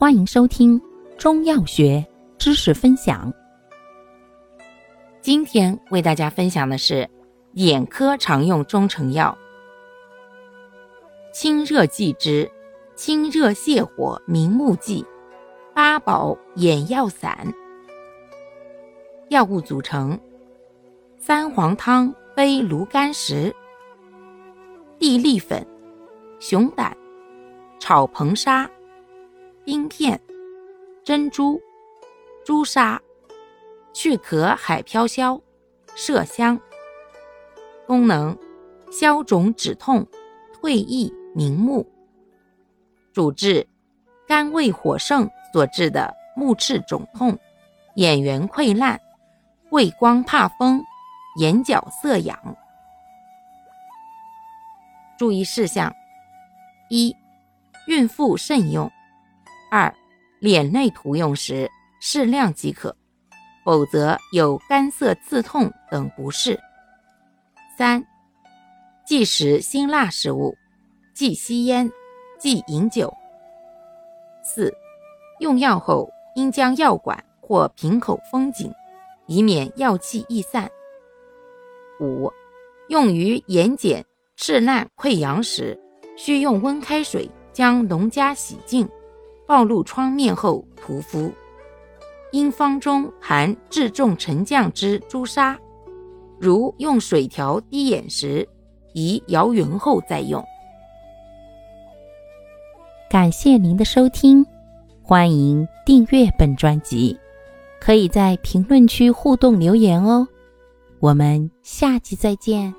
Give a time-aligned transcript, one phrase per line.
[0.00, 0.80] 欢迎收听
[1.18, 2.06] 中药学
[2.38, 3.32] 知识分享。
[5.20, 7.10] 今天为大家分享的是
[7.54, 9.36] 眼科常用中成药——
[11.34, 12.48] 清热剂之
[12.94, 15.04] 清热泻火明目剂
[15.74, 17.52] 八宝眼药散。
[19.30, 20.16] 药物组成：
[21.18, 23.52] 三黄汤杯芦甘石、
[24.96, 25.66] 地利粉、
[26.38, 26.96] 熊胆、
[27.80, 28.70] 炒硼砂、
[29.68, 30.18] 冰片、
[31.04, 31.60] 珍珠、
[32.42, 32.98] 朱砂、
[33.92, 35.38] 去壳海飘消、
[35.94, 36.58] 麝香。
[37.86, 38.34] 功能：
[38.90, 40.06] 消肿止痛、
[40.54, 41.86] 退翳明目。
[43.12, 43.68] 主治：
[44.26, 47.38] 肝胃火盛所致的目赤肿痛、
[47.96, 48.98] 眼缘溃烂。
[49.68, 50.82] 畏光怕风，
[51.36, 52.56] 眼角色痒。
[55.18, 55.94] 注意事项：
[56.88, 57.14] 一、
[57.86, 58.88] 孕妇慎用；
[59.70, 59.94] 二、
[60.40, 62.94] 脸内涂用时适量即可，
[63.64, 66.58] 否则有干涩刺痛等不适。
[67.76, 68.04] 三、
[69.06, 70.56] 忌食辛辣食物，
[71.14, 71.90] 忌吸烟，
[72.38, 73.12] 忌饮酒。
[74.42, 74.72] 四、
[75.40, 78.72] 用药后应将药管或瓶口封紧。
[79.30, 80.66] 以免药气溢散。
[82.00, 82.32] 五、
[82.88, 84.02] 用于眼睑
[84.36, 85.78] 赤烂溃疡时，
[86.16, 88.88] 需用温开水将脓痂洗净，
[89.48, 91.32] 暴露疮面后涂敷。
[92.30, 95.58] 因方中含质重沉降之朱砂，
[96.38, 98.46] 如用水调滴眼时，
[98.92, 100.44] 宜摇匀后再用。
[103.08, 104.44] 感谢您的收听，
[105.02, 107.18] 欢迎订阅本专辑。
[107.80, 110.28] 可以在评论区互动留言哦，
[111.00, 112.74] 我们下期再见。